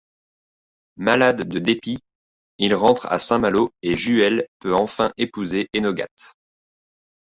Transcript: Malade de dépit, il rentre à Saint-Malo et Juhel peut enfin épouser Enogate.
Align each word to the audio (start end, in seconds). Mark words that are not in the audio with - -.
Malade 0.97 1.43
de 1.43 1.59
dépit, 1.59 1.99
il 2.57 2.73
rentre 2.73 3.05
à 3.11 3.19
Saint-Malo 3.19 3.71
et 3.83 3.95
Juhel 3.95 4.47
peut 4.57 4.73
enfin 4.73 5.13
épouser 5.17 5.69
Enogate. 5.77 6.33